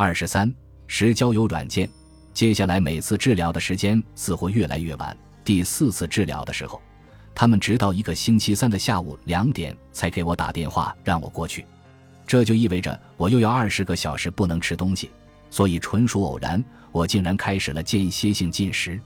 [0.00, 0.54] 二十三，
[0.86, 1.90] 十交友软件。
[2.32, 5.18] 接下来每次治疗的时间似乎越来越晚。
[5.42, 6.80] 第四次治疗的时候，
[7.34, 11.66] 他们直到一个星期三的下午两点才给我打电话让我过去。
[12.28, 15.10] 这就意味着我又要二十个小时不能吃东西。
[15.50, 19.00] 所以纯属偶然，我竟然开始了间歇性进食。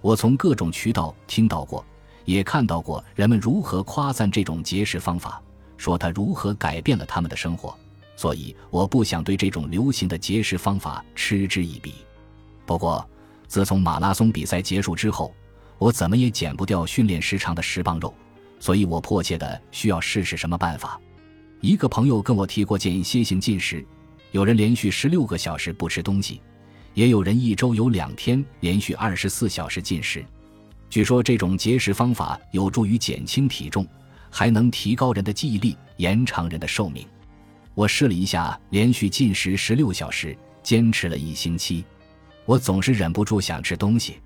[0.00, 1.86] 我从各种渠道听到过，
[2.24, 5.40] 也看到过人们如何夸赞这种节食方法，
[5.76, 7.72] 说它如何改变了他们的生活。
[8.16, 11.94] 所以我不想对这种流行的节食方法嗤之以鼻。
[12.66, 13.08] 不过，
[13.46, 15.34] 自从马拉松比赛结束之后，
[15.78, 18.14] 我怎么也减不掉训练时长的十磅肉，
[18.58, 21.00] 所以我迫切的需要试试什么办法。
[21.60, 23.84] 一个朋友跟我提过间歇性进食，
[24.32, 26.40] 有人连续十六个小时不吃东西，
[26.94, 30.24] 也有人一周有两天连续二十四小时进食。
[30.88, 33.86] 据说这种节食方法有助于减轻体重，
[34.30, 37.06] 还能提高人的记忆力，延长人的寿命。
[37.74, 41.84] 我试了一下，连续进食十六小时，坚持了一星期。
[42.44, 44.20] 我总是忍不住想吃东西，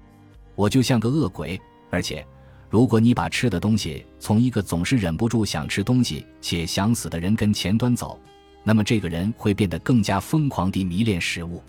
[0.55, 1.59] 我就像个恶鬼。
[1.91, 2.27] 而且，
[2.69, 8.21] 如果你把吃的东西从一个总是忍不住想吃东西且想死的人跟前端走，
[8.63, 11.63] 那么这个人会变得更加疯狂地迷恋食物。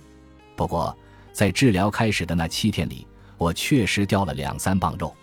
[0.57, 0.95] 不过，
[1.31, 5.15] 在治疗开始的那七天里，我确实掉了两三磅肉。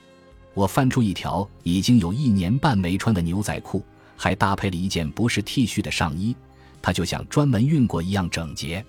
[0.54, 3.84] 我翻出一条已经有一年半没穿的牛仔裤，
[4.16, 6.34] 还搭配了一件不是 T 恤的上衣。
[6.82, 8.84] 它就像专门熨过一样整洁。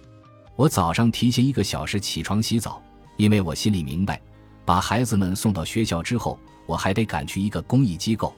[0.55, 2.81] 我早上提前一个小时起床洗澡，
[3.15, 4.21] 因为我心里明白，
[4.65, 8.35] 把孩子们送到学校之后，我还得赶去一个公益机构，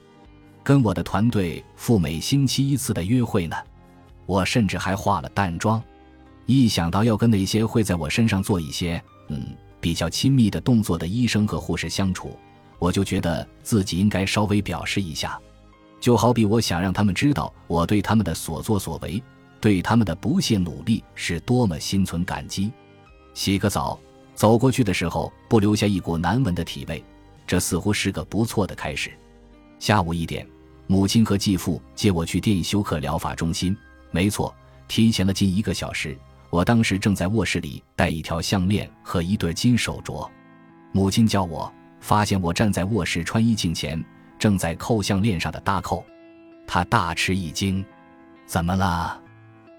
[0.62, 3.56] 跟我的团队赴每星期一次的约会呢。
[4.24, 5.82] 我甚至还化了淡妆。
[6.46, 9.48] 一想到要跟那些会在我身上做一些嗯
[9.80, 12.36] 比较亲密的动作的医生和护士相处，
[12.78, 15.38] 我就觉得自己应该稍微表示一下，
[16.00, 19.22] 就好比我想让他们知道我对他们的所作所为。
[19.60, 22.72] 对他们的不懈努力是多么心存感激。
[23.34, 24.00] 洗个澡，
[24.34, 27.04] 走过去的时候不留下一股难闻的体味，
[27.46, 29.10] 这似乎是个不错的开始。
[29.78, 30.46] 下午一点，
[30.86, 33.76] 母亲和继父接我去电休克疗法中心。
[34.10, 34.54] 没错，
[34.88, 36.16] 提前了近一个小时。
[36.48, 40.26] 我当时正在卧室里戴一条项链和一对金手镯。
[40.90, 44.02] 母亲叫我，发现我站在卧室穿衣镜前，
[44.40, 46.04] 正在扣项链上的搭扣。
[46.66, 47.84] 他大吃一惊
[48.46, 49.20] ：“怎么了？”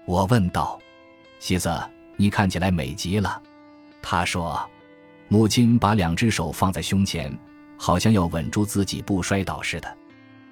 [0.06, 0.78] 我问道
[1.38, 1.78] ：“西子，
[2.16, 3.42] 你看起来美极了。”
[4.00, 4.58] 他说
[5.28, 7.36] ：“母亲把两只手放在胸前，
[7.76, 9.96] 好像要稳住自己不摔倒似的。”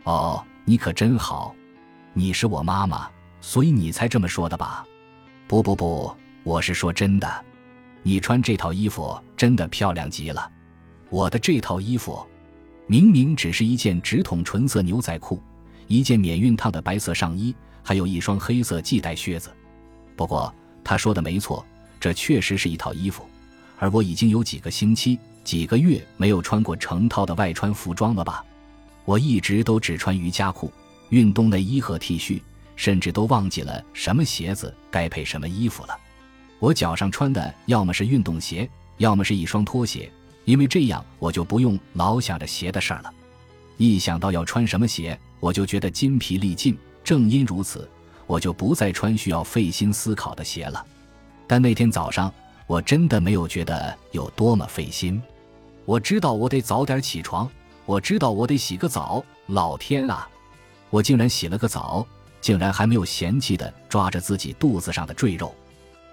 [0.04, 1.54] 哦，你可真好，
[2.12, 3.08] 你是我妈妈，
[3.40, 4.84] 所以你才这么说的吧？
[5.46, 7.44] 不不不，我是说真的，
[8.02, 10.50] 你穿这套衣服真的漂亮极了。
[11.10, 12.26] 我的这套衣服，
[12.90, 15.40] 明明只是一件直筒纯色牛仔裤，
[15.86, 17.54] 一件免熨烫的白色上衣。
[17.84, 19.48] 还有一双黑色系带靴子，
[20.16, 20.52] 不过
[20.82, 21.64] 他说的没错，
[22.00, 23.24] 这确实是一套衣服，
[23.78, 28.44] 而我已经有几个星期、几个月没有穿过成套的外穿服装了吧？
[29.04, 30.68] 我一直都只穿瑜伽裤、
[31.10, 32.42] 运动内衣和 T 恤，
[32.74, 35.96] 甚至都忘记了什么鞋子该配什么衣服了。
[36.58, 38.68] 我脚上穿的要么是运动鞋，
[38.98, 40.10] 要么是一双拖鞋，
[40.44, 43.12] 因为这样我就不用老想着鞋的事儿了。
[43.76, 46.76] 一想到要穿什么鞋，我就觉得筋疲力尽。
[47.02, 47.88] 正因如此，
[48.26, 50.84] 我就不再穿需要费心思考的鞋了。
[51.46, 52.32] 但那天早上，
[52.66, 55.20] 我真的没有觉得有多么费心。
[55.86, 57.50] 我知道我得早点起床，
[57.86, 59.24] 我知道我得洗个澡。
[59.46, 60.28] 老天啊，
[60.90, 62.06] 我竟然洗了个澡，
[62.40, 65.52] 竟然还没有嫌弃的抓着自己肚子上的赘肉。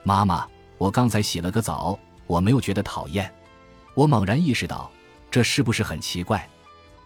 [0.03, 3.31] 妈妈，我刚才洗了个澡，我没有觉得讨厌。
[3.97, 4.91] 我猛然意识到，
[5.31, 6.47] 这是不是很奇怪？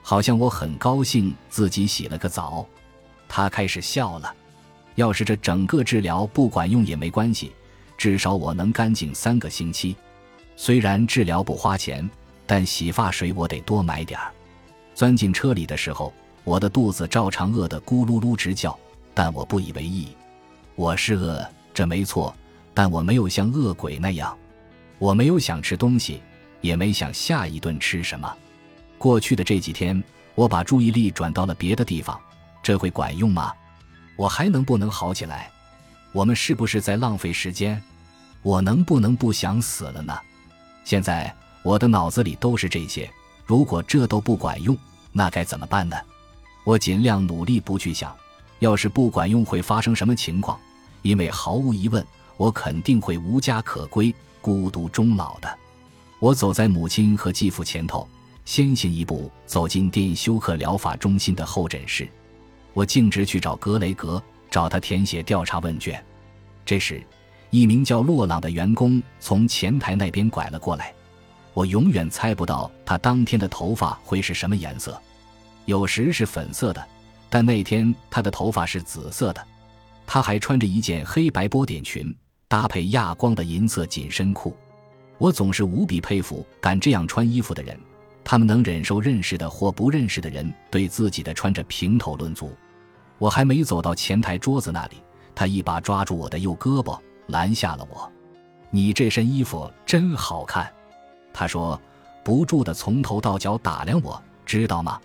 [0.01, 2.67] 好像我很高兴自己洗了个澡。
[3.29, 4.35] 他开始笑了。
[4.95, 7.53] 要是这整个治疗不管用也没关系，
[7.97, 9.95] 至少我能干净三个星期。
[10.57, 12.07] 虽然治疗不花钱，
[12.45, 14.29] 但洗发水我得多买点儿。
[14.93, 16.13] 钻进车里的时候，
[16.43, 18.77] 我的肚子照常饿得咕噜噜直叫，
[19.13, 20.09] 但我不以为意。
[20.75, 21.41] 我是饿，
[21.73, 22.35] 这没错，
[22.73, 24.37] 但我没有像饿鬼那样。
[24.99, 26.21] 我没有想吃东西，
[26.61, 28.33] 也没想下一顿吃什么。
[28.97, 30.01] 过去的这几天，
[30.35, 32.19] 我把注意力转到了别的地方。
[32.63, 33.51] 这会管用吗？
[34.15, 35.51] 我还能不能好起来？
[36.13, 37.81] 我们是不是在浪费时间？
[38.43, 40.17] 我能不能不想死了呢？
[40.83, 43.09] 现在我的脑子里都是这些。
[43.45, 44.77] 如果这都不管用，
[45.11, 45.97] 那该怎么办呢？
[46.63, 48.15] 我尽量努力不去想，
[48.59, 50.59] 要是不管用会发生什么情况？
[51.01, 52.05] 因为毫无疑问，
[52.37, 55.57] 我肯定会无家可归、孤独终老的。
[56.21, 58.07] 我走在母亲和继父前头，
[58.45, 62.07] 先行一步走进电休克疗法中心的候诊室。
[62.73, 65.99] 我径直去找格雷格，找他填写调查问卷。
[66.63, 67.01] 这时，
[67.49, 70.93] 一名叫洛朗的员工从前台那边拐了过来。
[71.55, 75.01] 我永远猜不到他当天的头发会是什么颜色，
[75.65, 76.87] 有时是粉色的，
[77.31, 79.43] 但那天他的头发是紫色的。
[80.05, 82.15] 他还穿着一件黑白波点裙，
[82.47, 84.55] 搭配亚光的银色紧身裤。
[85.21, 87.79] 我总是无比佩服敢这样穿衣服的人，
[88.23, 92.51] 他们能忍受认识的或不认识的人对自己的穿着评头论足。
[93.19, 94.95] 我还没走到前台桌子那里，
[95.35, 98.11] 他一把抓住我的右胳膊，拦下了我
[98.71, 100.67] ：“你这身衣服真好看。”
[101.31, 101.79] 他说，
[102.23, 104.99] 不住的从头到脚打量我，知道吗？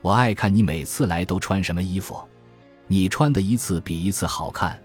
[0.00, 2.18] 我爱看你每次来都穿什么衣服，
[2.86, 4.82] 你穿的一次比一次好看，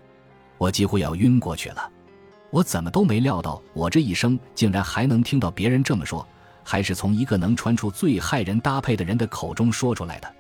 [0.57, 1.91] 我几乎要晕过去了。
[2.51, 6.25] 我怎么都没料到，我这一生竟然还能听到别人这么说，
[6.63, 10.33] 还是从一个能穿出最害人搭配的人的口中说出来的。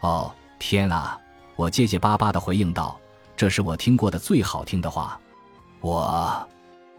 [0.00, 1.20] 哦，天啊！
[1.56, 2.98] 我结结巴巴的回应道
[3.36, 5.20] ：“这是我听过的最好听的话。”
[5.80, 6.48] 我，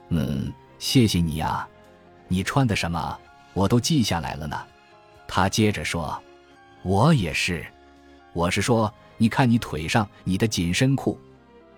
[0.09, 1.67] 嗯，谢谢你呀。
[2.27, 3.17] 你穿的什么，
[3.53, 4.55] 我都记下来了呢。
[5.27, 6.21] 他接着说
[6.83, 7.65] ：“我也是，
[8.33, 11.19] 我是说，你看你腿上你的紧身裤。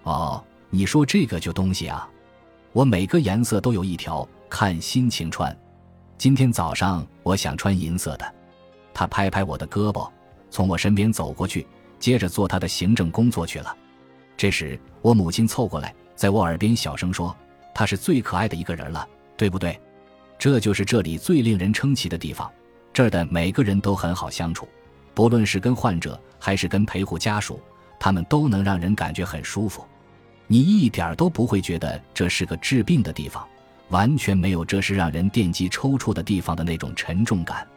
[0.04, 2.08] 哦，你说这个就东西啊，
[2.74, 5.56] 我每个颜色都有一条，看心情穿。
[6.18, 8.36] 今天早上我想穿银色的。”
[8.96, 10.10] 他拍拍我的胳膊，
[10.50, 11.68] 从我身边走过去，
[12.00, 13.76] 接着做他的行政工作去了。
[14.36, 17.36] 这时，我母亲凑过来，在我耳边小声说
[17.76, 19.80] ：“他是最可爱的一个人了，对不对？”
[20.40, 22.52] 这就是这里最令人称奇的地方，
[22.92, 24.68] 这儿的每个人都很好相处，
[25.14, 27.60] 不论是跟患者还是跟陪护家属，
[28.00, 29.86] 他们都能让人感觉很舒服。
[30.48, 33.48] 你一点都不会觉得这是个治病的地方，
[33.90, 37.68] 完全没有这是让人电击抽搐的地方的那种沉重感。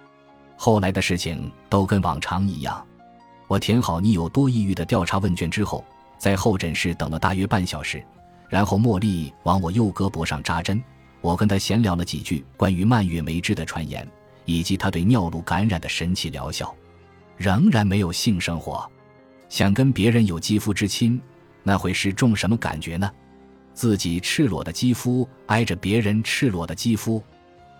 [0.56, 2.84] 后来的事情都跟往常一样，
[3.46, 5.84] 我填好你有多抑郁的调查问卷之后，
[6.18, 8.02] 在候诊室等了大约半小时，
[8.48, 10.82] 然后茉莉往我右胳膊上扎针。
[11.20, 14.06] 我跟她闲聊了几句关于蔓越莓汁的传言，
[14.44, 16.74] 以及他对尿路感染的神奇疗效。
[17.36, 18.88] 仍然没有性生活，
[19.48, 21.20] 想跟别人有肌肤之亲，
[21.68, 23.10] 那会是种什么感觉呢？
[23.74, 27.20] 自己赤裸的肌肤挨着别人赤裸的肌肤，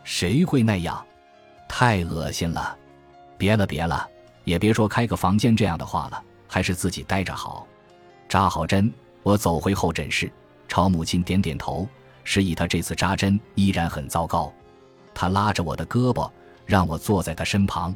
[0.03, 1.07] 谁会那样？
[1.69, 2.77] 太恶心了！
[3.39, 4.05] 别了别了，
[4.43, 7.65] 也别说开个房间这样的话了，还是自己待着好。
[8.29, 8.93] 扎好针，
[9.23, 10.29] 我走回候诊室，
[10.67, 11.89] 朝母亲点点头。
[12.25, 14.53] 示意她这次扎针依然很糟糕，
[15.15, 16.29] 她拉着我的胳膊，
[16.65, 17.95] 让我坐在她身旁。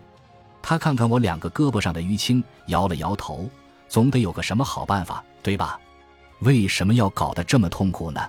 [0.62, 3.50] 她看看我两个胳膊上的淤青，摇了摇头，
[3.90, 5.78] 总得有个什么好办法，对吧？
[6.38, 8.20] 为什么要搞得这么痛苦呢？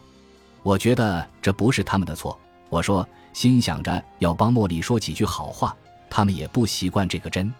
[0.63, 2.37] 我觉得这不是他们的错。
[2.67, 5.73] 我说，心想着要帮茉莉说几句好话，
[6.09, 7.53] 他们也不习惯这个针。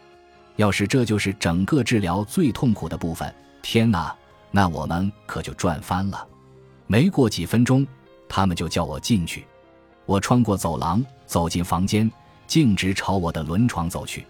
[0.55, 4.13] 要是这就是整个治疗最痛苦的部分，天哪，
[4.49, 6.27] 那我们可就赚翻了。
[6.87, 7.87] 没过几分钟。
[8.33, 9.45] 他们就叫我进去，
[10.05, 12.09] 我穿过走廊，走进房间，
[12.47, 14.25] 径直朝我的轮床走去。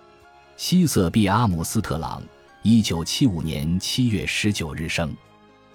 [0.57, 2.19] 西瑟毕阿姆斯特朗，
[2.63, 5.16] 一九七五年七月十九日生。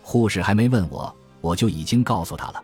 [0.03, 2.62] 护士还没问我，我就已经告诉他了。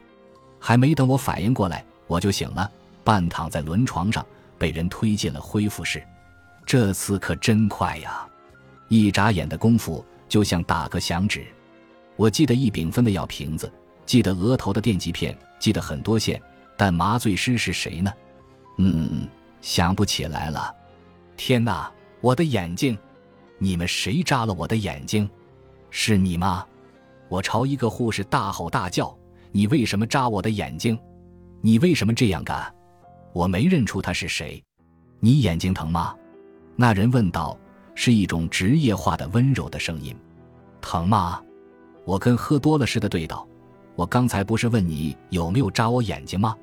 [0.60, 2.70] 还没等我反应过来，我就醒了，
[3.02, 4.24] 半躺在轮床上，
[4.56, 6.00] 被人推进了恢复室。
[6.64, 8.24] 这次可真快呀！
[8.86, 11.44] 一眨眼的功夫，就像打个响指。
[12.14, 13.70] 我记得一丙酚的药瓶子，
[14.06, 15.36] 记得额头的电极片。
[15.58, 16.40] 记得很多线，
[16.76, 18.12] 但麻醉师是谁呢？
[18.78, 19.28] 嗯，
[19.60, 20.72] 想不起来了。
[21.36, 22.96] 天哪，我的眼睛！
[23.62, 25.30] 你们谁扎了我的眼睛？
[25.88, 26.66] 是你吗？
[27.28, 29.16] 我朝一个护士大吼大叫
[29.52, 30.98] ：“你为什么扎我的眼睛？
[31.60, 32.74] 你为什么这样干？”
[33.32, 34.60] 我没认出他是谁。
[35.20, 36.12] 你眼睛疼吗？
[36.74, 37.56] 那人问道，
[37.94, 40.12] 是一种职业化的温柔的声音。
[40.80, 41.40] 疼吗？
[42.04, 43.46] 我跟喝多了似的对道。
[43.94, 46.56] 我刚才不是问你有没有扎我眼睛吗？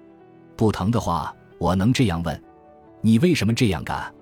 [0.57, 2.43] 不疼的话，我能这样问。
[2.99, 4.13] 你为什么这样干？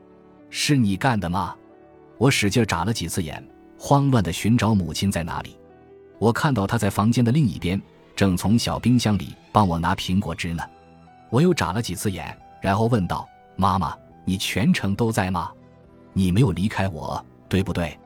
[0.51, 1.55] 是你干的吗？
[2.17, 3.43] 我使劲眨了几次眼，
[3.77, 5.57] 慌乱地寻找母亲在哪里。
[6.19, 7.81] 我看到她在房间的另一边，
[8.15, 10.63] 正从小冰箱里帮我拿苹果汁呢。
[11.29, 13.95] 我又眨了几次眼，然后问道：“妈妈，
[14.25, 15.51] 你全程都在吗？
[16.13, 17.97] 你没有离开我，对不对？”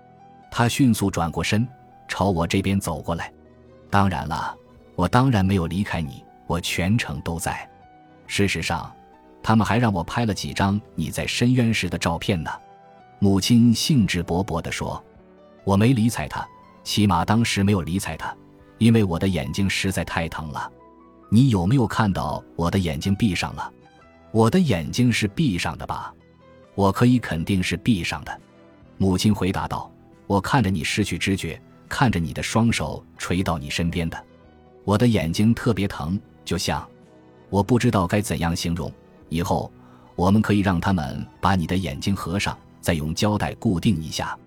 [0.51, 1.67] 她迅速转过身，
[2.07, 3.31] 朝我这边走过来。
[3.89, 4.57] 当然了。
[4.97, 7.67] 我当然没有离开你，我全程都在。
[8.27, 8.93] 事实上，
[9.41, 12.51] 他们还让我拍了几张你在深渊时的照片呢。
[13.23, 15.01] 母亲兴致勃勃地说
[15.63, 16.43] ：“我没理睬他，
[16.83, 18.35] 起码当时没有理睬他，
[18.79, 20.71] 因为我的眼睛实在太疼了。
[21.29, 23.71] 你有没有看到我的眼睛闭上了？
[24.31, 26.11] 我的眼睛是闭上的吧？
[26.73, 28.41] 我可以肯定是闭上的。”
[28.97, 29.91] 母亲回答道
[30.25, 34.19] ：“我看着你失去知觉，看着你的双手垂到你身边的。”
[34.83, 36.83] 我的眼睛特别疼，就像……
[37.51, 38.91] 我不知道该怎样形容。
[39.29, 39.71] 以后
[40.15, 44.37] 我们可以让他们把你的眼睛合上，再用胶带固定一下。”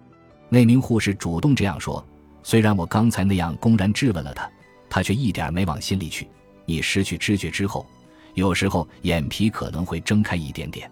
[0.51, 2.05] 那名护士主动这样说。
[2.47, 4.47] 虽然我刚才那样公然质问了他，
[4.91, 6.29] 他却一点没往心里去。
[6.67, 7.87] 你失去知觉之后，
[8.35, 10.91] 有时候眼皮可能会睁开一点点。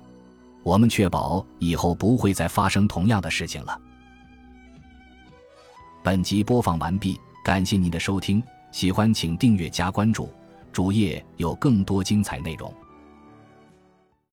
[0.62, 3.78] 我们确保以后不会再发生同样的事情了。
[6.02, 10.32] 本集播放完毕，感谢您的收听，喜欢请订阅加关注，
[10.72, 12.72] 主页有更多精彩内容。